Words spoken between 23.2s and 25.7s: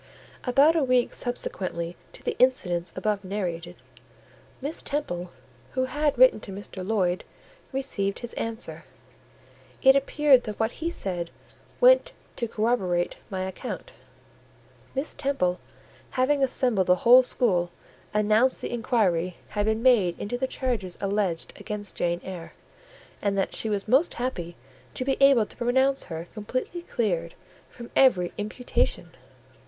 and that she was most happy to be able to